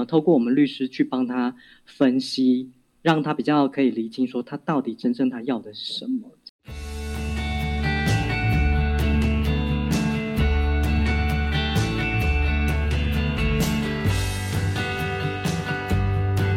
[0.00, 1.54] 呃，透过我们律师去帮他
[1.84, 2.70] 分析，
[3.02, 6.30] 让他比较可以理清说他到底真正他要的是什么。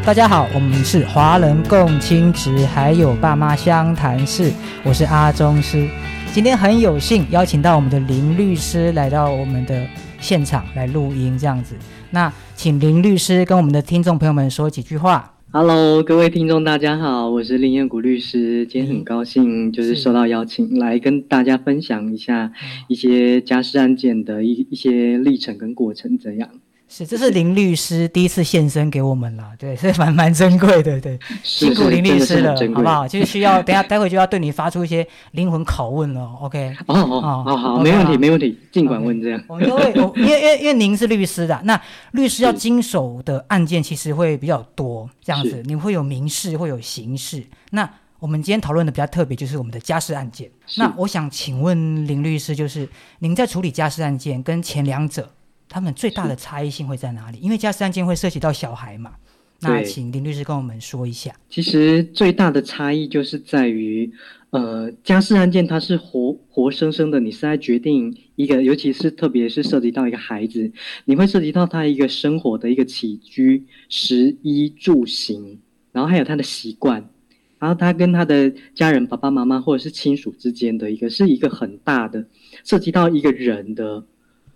[0.06, 4.54] 大家好，我们是华人共亲职，还有爸妈相谈室，
[4.86, 5.90] 我是阿宗师。
[6.34, 9.86] 今天很有幸邀请到我们的林律师来到我们的
[10.20, 11.76] 现场来录音，这样子。
[12.10, 15.36] 那请林律师跟我们的听众朋友们说几句话。
[15.52, 18.66] Hello，各位听众，大家好，我是林彦谷律师。
[18.66, 22.52] 今天很高兴，就是受到邀请来跟大家分享一下
[22.88, 26.50] 一些家事案件的一一些历程跟过程，怎样。
[26.96, 33.08] 是，这是林律师第一次现身给我们了，对， 是蛮蛮珍贵的，对，辛苦林律师了，好不好？
[33.08, 36.72] 就是需要 等下待会就要对你发出一些灵魂拷问了，OK？
[36.86, 39.44] 哦哦，好好，没问题，没问题，尽管问这样。
[39.48, 47.44] 我们都会，因为因为因为您是律师的，那律师要经手的案件其实会比较多，这样子，你会有民事，会有刑事。
[47.72, 47.90] 那
[48.20, 50.48] 我们今天讨论的比较特别，就是我们的家事案件。
[50.78, 55.28] 那我想请问林律师，就是您在处理家事案件跟前两者。
[55.74, 57.40] 他们最大的差异性会在哪里？
[57.40, 59.14] 因为家事案件会涉及到小孩嘛，
[59.62, 61.34] 那请林律师跟我们说一下。
[61.50, 64.14] 其实最大的差异就是在于，
[64.52, 70.72] 呃，家事案件它是活活生生的，你是在决定一个，尤其是特别是涉及到一个孩子，
[71.06, 75.58] 你会涉及到他一个生活的一个起居、食衣住行，
[75.92, 77.10] 然后还有他的习惯，
[77.58, 82.24] 然后他跟他的家人、爸爸妈妈或者是亲属之间的一个，是一个很大的
[82.64, 84.04] 涉及到一个人的。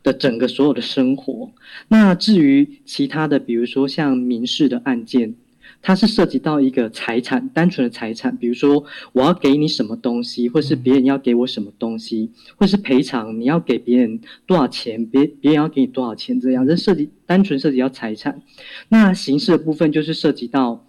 [0.04, 1.52] 的整个所有的生活，
[1.90, 5.36] 那至于其他的，比如说像民事的案件，
[5.82, 18.42] 它是涉及到一个财产，单纯的财产，比如说我要给你什么东西，或是别人要给我什么东西，或是赔偿你要给别人多少钱，别别人要给你多少钱，这样这涉及单纯涉及到财产。
[18.90, 20.86] 那刑事的部分就是涉及到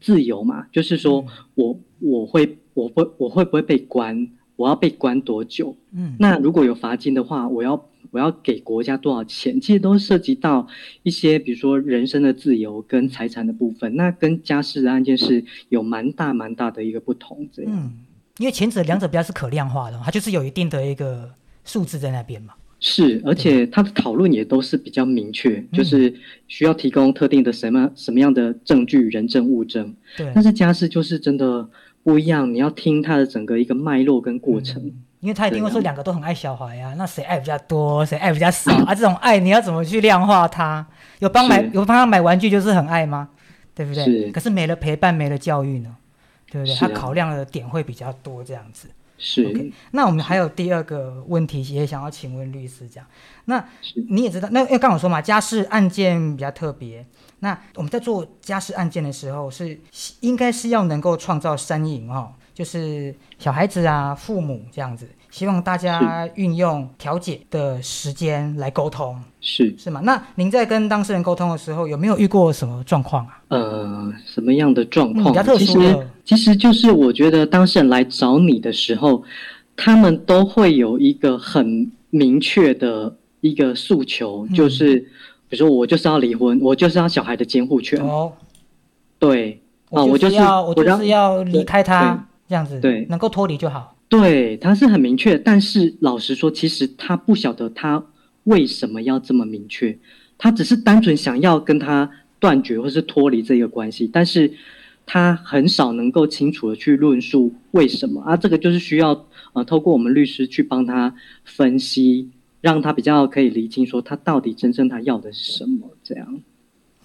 [0.00, 4.28] 自由嘛，就是说我我会我会我会不会被关，
[4.60, 5.76] 我要被关多久？
[5.92, 7.86] 嗯，那如果有罚金的话，我要。
[8.12, 9.60] 我要给国家多少钱？
[9.60, 10.66] 其实都涉及到
[11.04, 13.94] 一些，比如说人身的自由跟财产的部分。
[13.94, 17.48] 那跟家事的案件是有蛮大蛮大的一个不同。
[17.52, 17.92] 这样，嗯，
[18.38, 21.30] 因为前者两者比较是可量化的，它就是有一定的一个
[21.64, 22.54] 数字在那边嘛。
[22.80, 26.12] 是，而且它的讨论也都是比较明确，就是
[26.48, 29.94] 需要提供特定的什么什么样的证据、人证、物证。
[30.16, 30.32] 对。
[30.34, 31.68] 但是家事就是真的
[32.02, 34.92] 不一样，你要听他的整个一个脉络跟过程。
[35.20, 38.94] 因为他一定会说两个都很爱小孩呀，那谁爱比较多，谁爱比较少啊？
[38.94, 40.86] 这种爱你要怎么去量化它？
[41.18, 43.28] 有帮买有帮他买玩具就是很爱吗？
[43.74, 44.30] 对不对？
[44.30, 45.94] 可是没了陪伴，没了教育呢？
[46.50, 46.74] 对不对？
[46.74, 48.88] 他考量的点会比较多，这样子。
[49.20, 49.70] 是。
[49.92, 53.06] 那我们还有第二个问题，也想要请问律师这样。
[53.44, 53.64] 那
[54.08, 57.06] 你也知道，那因为刚我说嘛，家事案件比较特别。
[57.40, 59.78] 那我们在做家事案件的时候，是
[60.20, 62.32] 应该是要能够创造三赢哦。
[62.52, 70.02] 就是小孩子啊，父母这样子，希望大家运用调解的时间来沟通，是是吗？
[70.04, 73.40] 那您在跟当事人沟通的时候，有没有遇过什么状况啊？
[73.48, 75.24] 呃，什么样的状况？
[75.24, 79.22] 比较特殊的，其实就是我觉得当事人来找你的时候，
[79.76, 84.98] 他们都会有一个很明确的一个诉求，就是
[85.48, 88.00] 比如说我就是要离婚，我就是要小孩的监护权。
[88.00, 88.32] 哦，
[89.18, 89.60] 对，
[89.90, 92.26] 啊，我就是要我就是要离开他。
[92.48, 93.96] 这样子对，能够脱离就好。
[94.08, 98.04] 对，他是很明确，但是老实说，其实他不晓得他
[98.42, 99.96] 为什么要这么明确，
[100.36, 102.10] 他只是单纯想要跟他
[102.40, 104.52] 断绝或是脱离这个关系，但是
[105.06, 108.36] 他很少能够清楚的去论述为什么啊。
[108.36, 112.30] 这个就是需要呃，透过我们律师去帮他分析，
[112.60, 116.40] 让他比较可以理清说他到底真正他要的是什么，这样。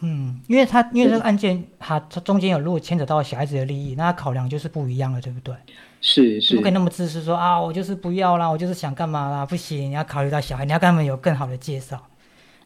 [0.01, 5.55] 嗯，因为他因为这个案件，他他中间有如果牵扯到小孩子的利益，那他考量就是不一样了，对不对？
[6.01, 12.05] 是是，不可以那么自私说啊，我就是不要啦，我就是想干嘛啦，不行，你要考虑到小孩，你要跟他们有更好的介绍。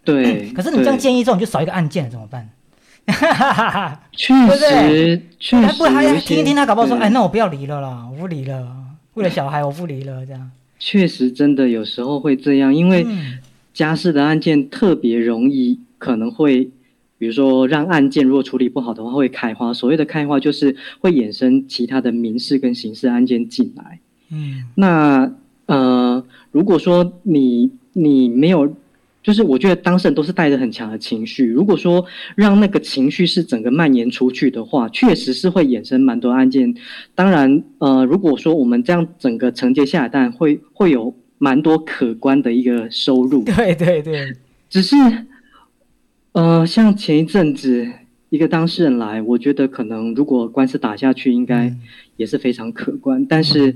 [0.03, 2.49] 对，可是你这样建议之后，你就少一个案件了，怎么办？
[4.11, 8.67] 确实，确实，不还听一听他搞不好说，哎，那我不要离了啦，我不离了，
[9.15, 10.51] 为了小孩我不离了，这样。
[10.79, 13.05] 确实，真的有时候会这样，因为
[13.73, 16.69] 家事的案件特别容易可能会。
[17.17, 19.73] 比如说，让案件如果处理不好的话，会开花。
[19.73, 23.99] 所谓的开花，就是会衍生其他的民事跟刑事案件进来。
[24.31, 25.29] 嗯，那
[25.65, 26.23] 呃，
[26.53, 28.73] 如果说你你没有，
[29.21, 31.45] 就是我觉得当事人都是带着很强的情绪。
[31.45, 32.05] 如果说
[32.35, 36.73] 让那个情绪是整个蔓延出去的话，确实是会衍生蛮多案件。
[37.15, 43.43] 当然，呃，如果说我们这样整个承接下来，当然会会有蛮多可观的一个收入。
[43.43, 44.33] 对对对，
[44.69, 44.95] 只是。
[46.31, 47.87] 呃，像前一阵子
[48.29, 51.75] 一个当事人来，我觉得可能如果官司打下去，应该
[52.17, 53.25] 也是非常可观。
[53.25, 53.75] 但是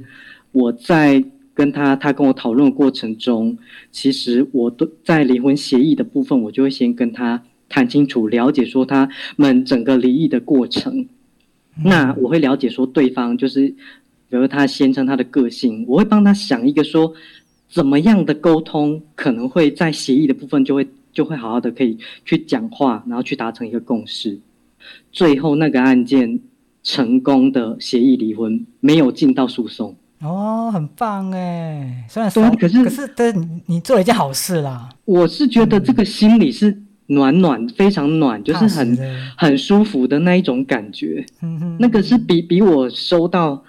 [0.52, 1.24] 我在
[1.54, 3.58] 跟他他跟我讨论的过程中，
[3.92, 11.08] 其实我都在离婚协议的部分，我就会先跟他谈清楚，了解说他们整个离异的过程。
[11.84, 17.14] 那我会了解说对方就是，比如他先生他的个性，我会帮他想一个说，
[17.70, 20.88] 怎么样的沟通可能会在协议的部分就会。
[21.14, 21.96] 就会好好的可以
[22.26, 24.40] 去讲话，然后去达成一个共识，
[25.12, 26.40] 最后那个案件
[26.82, 29.96] 成功的协议离婚，没有进到诉讼。
[30.24, 32.06] 哦，很棒哎！
[32.08, 34.90] 虽然说，可是可是，但你你做了一件好事啦。
[35.06, 38.98] 我是觉得这个心里是暖暖，非常暖，就是很
[39.38, 41.26] 很舒服的那一种感觉。
[41.42, 43.64] 嗯哼，那个是比比我收到。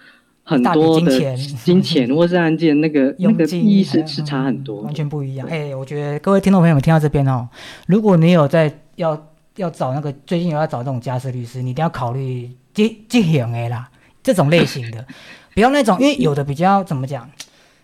[0.46, 1.34] 很多的
[1.64, 5.48] 金钱 或是案件，那个那个意义是是差很多，完全不一样。
[5.48, 7.48] 哎，我觉得各位听众朋友们听到这边哦，
[7.86, 9.18] 如果你有在要
[9.56, 13.88] 要找那个最近有要找这种家事律师，你一定要考虑这这型的啦，
[14.22, 15.06] 这种类型的，
[15.54, 17.30] 不要那种，因为有的比较怎么讲，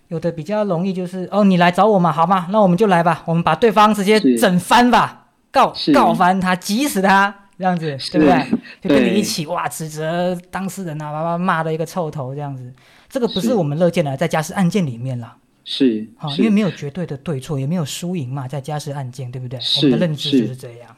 [0.08, 7.34] 有的比较容易就是哦，你来找我嘛，好嘛，那我们就来吧，我们把对方直接整翻吧，告告翻他，急死他。
[7.58, 8.46] 这样子对不对？
[8.80, 12.72] 就跟你一起哇，指责当事人啊，把他骂的一个臭头，这样子，
[13.06, 15.36] 这个不是我们乐见的，在家事案件里面啦。
[15.66, 19.60] 是，好，因为没有绝对的对错，也没有输赢嘛，在家事案件，对不对？
[19.76, 20.96] 我们的认知就是这样。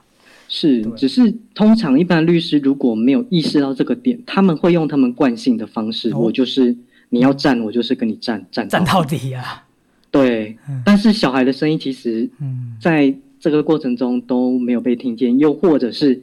[0.49, 6.77] 是，只是通常一般律师如果没有意识到这个点，他们会用他们惯性的方式，我就是
[7.09, 9.65] 你要站，我就是跟你站站站到底啊。
[10.11, 12.29] 对，但是小孩的声音其实，
[12.81, 16.23] 在这个过程中都没有被听见，又或者是。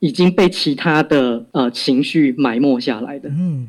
[0.00, 3.66] 已经被其他的呃情绪埋没下来的，嗯，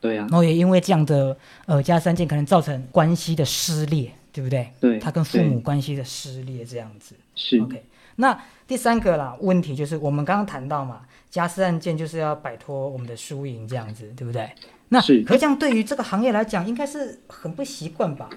[0.00, 4.68] 对啊，然后也因为这样的呃加三件，可能造成关系的撕裂，对不对？
[4.80, 7.16] 对，他跟父母关系的撕裂这样子。
[7.34, 7.58] 是。
[7.58, 7.82] OK。
[8.16, 14.50] 那第三个啦问题就是我们刚刚谈到嘛，家事案件就是要摆脱我们的输赢这样子，对不对？
[14.88, 18.30] 那是，可这样对于这个行业来讲，应该是很不习惯吧？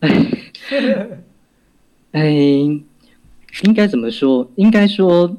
[2.12, 4.50] 哎，应该怎么说？
[4.56, 5.36] 应该说。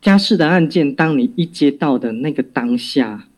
[0.00, 3.28] 家事的案件，当你一接到的那个当下，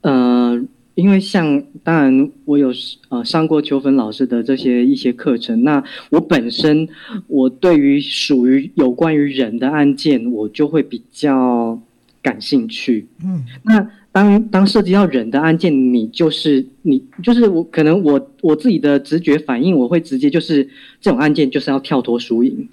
[0.00, 0.58] 呃，
[0.98, 2.72] 因为像当然我有
[3.08, 5.80] 呃上过秋芬老师的这些一些课程，那
[6.10, 6.88] 我本身
[7.28, 11.80] 我对于属于有关于人的案件，我就会比较
[12.20, 13.06] 感兴趣。
[13.24, 20.68] 嗯，那当当涉及到人的案件，你就是你就是我可能我我自己的直觉反应，我会直接就是
[21.00, 22.68] 这种案件就是要跳脱输赢，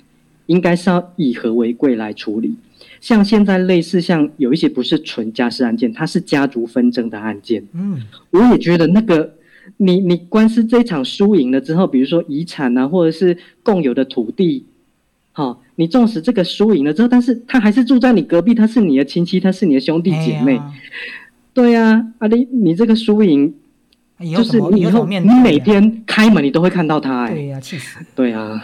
[0.48, 2.56] 应该是要以和为贵来处理。
[3.01, 7.63] 像现在类似像有一些不是纯家事案件，它是家族纷争的案件。
[7.74, 8.01] 嗯，
[8.31, 9.36] 我也觉得那个
[9.77, 14.65] 你你官司这场输赢了之后，比如说遗产啊，或者是共有的土地，
[15.31, 20.59] 好，你纵使这个输赢了之后，但是他还是住在你隔壁，他是你的亲戚，他是你的兄弟姐妹。
[21.53, 23.53] 对呀，啊你你这个输赢，
[24.36, 28.00] 就是你以后你每天开门你都会看到他，哎，对呀，气死。
[28.15, 28.62] 对啊，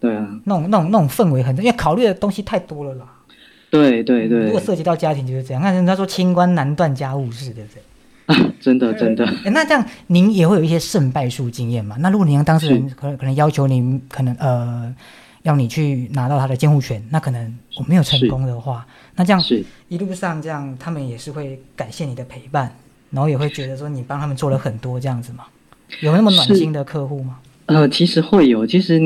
[0.00, 3.06] 对啊，那种那种那种氛围很，因为考虑的东西太多了啦。
[3.70, 5.62] 对对对，如果涉及到家庭就是这样。
[5.62, 7.82] 那人家说清官难断家务事，对不对？
[8.26, 9.24] 啊，真的 真的。
[9.46, 11.96] 那这样您也会有一些胜败数经验嘛？
[12.00, 14.94] 那如果您让当事人可能可能要求您可能呃
[15.42, 18.86] 要你去拿到他的监护权，那可能我没有成功的话，
[19.16, 19.42] 那这样
[19.88, 22.72] 一路上这样他们也是会感谢你的陪伴，
[23.10, 25.44] 然后也会觉得说你帮他们做了很多这样子嘛？
[26.00, 27.38] 有那么暖心的客户吗？
[27.66, 28.66] 呃，其实会有。
[28.66, 29.00] 其实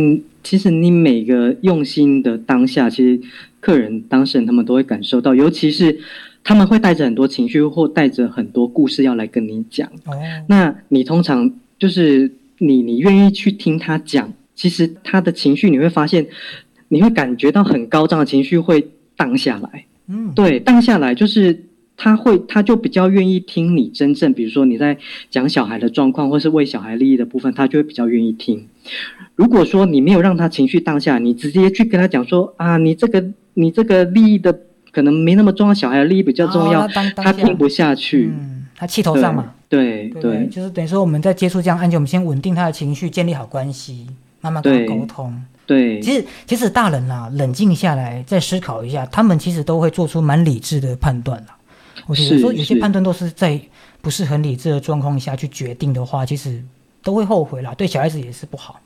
[0.45, 3.21] 其实你每个用心的当下，其实。
[3.65, 5.99] 客人、当事人他们都会感受到，尤其是
[6.43, 9.89] 他们会带着很多情绪或带着很多故事要来跟你讲。
[10.05, 10.13] 哦，
[10.49, 16.27] 那你通常就是你，你愿意去听他讲，其实他的情绪你会发现，
[16.89, 18.87] 你会感觉到很高涨的情绪会
[19.17, 19.87] 荡下来。
[20.09, 21.59] 嗯，对，荡下来就是
[21.97, 24.97] 他会，他就比较愿意听你真正，比如说你在
[25.31, 28.67] 讲小孩的状况，或是为小孩利益的部分，他就会比较愿意听。
[29.35, 33.25] 如果说你没有让他情绪荡下，你直接去跟他讲说啊，你这个。
[33.57, 34.53] 你这个利益的
[34.91, 44.09] 可能没那么重要，小孩的利益比较重要，他听不下去，嗯，他气头上嘛，对对，就是等于说我们在接触这样案件，我们先稳定他的情绪，建立好关系，
[44.41, 51.57] 慢慢跟他沟通，对，其实其实大人啦，冷静下来再思考一下，他们其实都会做出蛮理智的判断啦。
[52.06, 53.61] 我觉得说有些判断都是在
[54.00, 56.62] 不是很理智的状况下去决定的话，其实
[57.02, 58.80] 都会后悔啦，对小孩子也是不好。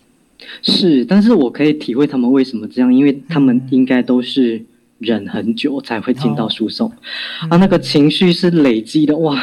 [0.62, 4.64] 是，但是我可以体会他们为什么这样，因为他们应该都是
[4.98, 6.90] 忍很久才会进到诉讼，
[7.48, 9.36] 啊，那个情绪是累积的，哇，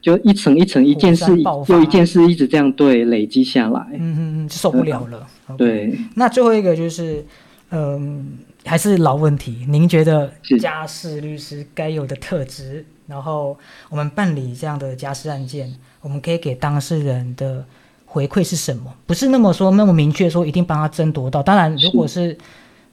[0.00, 1.26] 就一层一层，一件事
[1.68, 5.26] 又一件事，一直这样对累积下来，嗯嗯嗯，受不了了。
[5.58, 7.22] 对，那最后一个就是，
[7.70, 17.64] 嗯，还是老问题，您觉得家事律师该有的特质，然后我们办理这样的家事案件，我们可以给当事人的
[18.06, 18.94] 回馈是什么？
[19.06, 21.42] 不是那么说那么明确说一定帮他争夺到。
[21.42, 22.36] 当然，如果是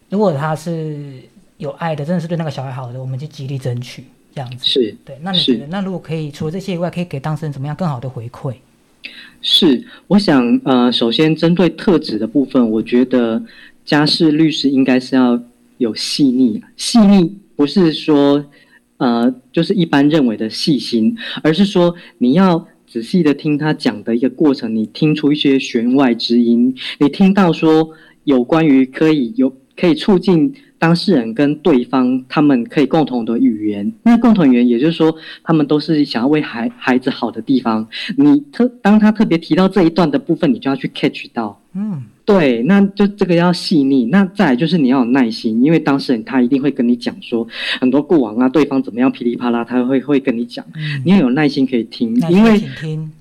[0.09, 1.21] 如果他是
[1.57, 4.03] 有爱的，真的是对那个小孩好的，我们就极力争取
[4.33, 4.65] 这样子。
[4.65, 5.17] 是对。
[5.21, 8.55] 那你觉得，那如果可以除了这些以外，可以给当事人怎么样更好的回馈？
[9.41, 13.43] 是，我想呃，首先针对特质的部分，我觉得
[13.85, 15.39] 家事律师应该是要。
[15.77, 18.41] 有细腻，细腻不是说，
[18.97, 27.89] 呃，就是一般认为的细心，而是说你要仔细的听他讲的一个过程，你听出一些弦外之音，你听到说
[28.23, 42.03] 有关于可以有可以促进当事人跟对方他们可以共同的语言，那共同语言也就是说他们都是想要为孩孩子好的地方，你特当他特别提到这一段的部分，你就要去 catch 到，嗯。
[42.25, 44.05] 对，那就这个要细腻。
[44.05, 47.47] 那再来就是你要有耐心，因为当事人他一定会跟你讲说
[47.79, 50.65] 很多过往啊，对方怎么样噼里啪啦，他会会跟你讲。
[51.03, 53.11] 你要有耐心可以听，因为听。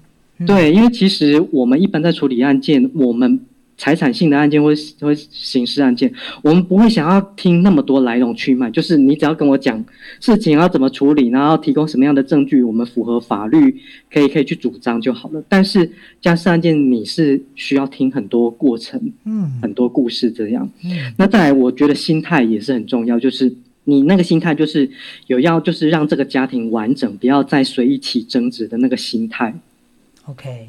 [0.47, 3.41] 对，因为其实我们一般在处理案件，我们。
[3.77, 6.13] 财产性的案件或或刑事案件，
[6.43, 9.85] 我们不会想要听那么多来龙去脉，就是你只要跟我讲
[10.21, 13.81] 事情要怎么处理，然后提供什么样的证据，我们符合法律
[14.13, 15.43] 可以可以去主张就好了。
[15.49, 15.91] 但是
[16.21, 20.71] 家事案件你是需要听很多过程，嗯，很多故事这样。
[20.85, 23.53] 嗯，那再来，我觉得心态也是很重要，就是
[23.83, 24.89] 你那个心态就是
[25.27, 29.53] 有要就是让这个家庭完整，不要再随意起争执的那个心态。
[30.27, 30.69] OK，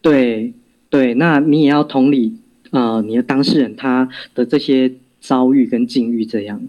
[0.00, 0.54] 对
[0.88, 2.34] 对，那你也要同理。
[2.76, 6.60] 呃，你的当事人他的这些遭遇跟境遇这样，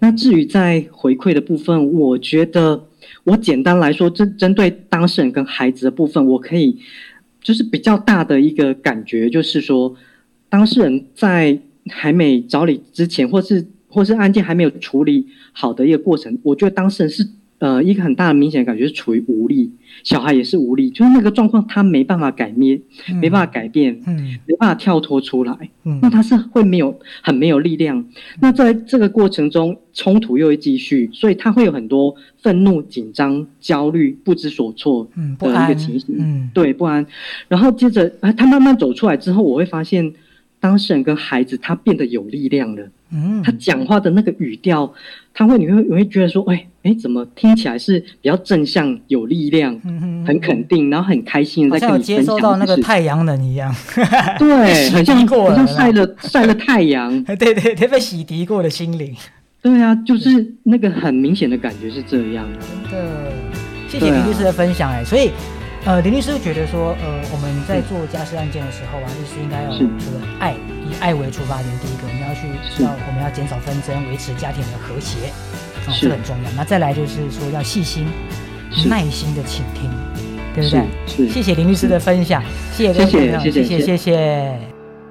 [0.00, 2.84] 那至于在回馈的部分，我觉得
[3.24, 6.78] 我简单来说，针针对当事人跟孩子的部分，我可以
[7.42, 9.96] 就是比较大的一个感觉，就是说
[10.48, 17.28] 当事人在还没找你之前，或是或是案件还没有处理好的一个过程，我觉得当事人是。
[17.58, 19.72] 呃，一个很大的明显感觉是处于无力，
[20.04, 22.80] 小孩也是无力，就是那个状况他没办法改变，
[23.20, 28.04] 没办法改变，嗯，没办法跳脱出来，嗯，那他是会没有很没有力量。
[28.40, 35.08] 那在这个过程中，冲突又会继续，所以他会有很多愤怒、紧张、焦虑、不知所措
[35.40, 37.04] 的一个情形，嗯，对，不安。
[37.48, 40.12] 然后接着，啊，他慢慢走出来之后，我会发现
[40.60, 44.92] 当事人跟孩子他变得有力量了，嗯，他讲话的那个语调。
[45.34, 49.72] 他会，你会，你会觉得说，哎，哎，怎么听起来是比较正向、有力量、
[50.26, 53.72] 很肯定，然后很开心在跟你接收到那个太阳能一样，
[54.36, 59.14] 对，很像好像晒了晒了太阳， 对对，对，被洗涤过的心灵，
[59.62, 62.44] 对啊，就是那个很明显的感觉是这样。
[62.90, 63.32] 真的，
[63.86, 65.30] 谢谢李律师的分享，哎，所以。
[65.88, 72.42] 呃，林律师觉得说，呃，我们在做家事案件的时候啊，律师应该要除了爱，以爱为出发点，第一个我们要去
[72.76, 75.28] 知道，我们要减少纷争，维持家庭的和谐，
[75.86, 76.50] 啊，这很重要。
[76.54, 78.06] 那再来就是说，要细心、
[78.86, 79.90] 耐心的倾听，
[80.54, 80.84] 对不对？
[81.06, 81.26] 是。
[81.32, 82.42] 谢谢林律师的分享，
[82.74, 84.77] 谢谢各位朋友，谢谢，谢谢。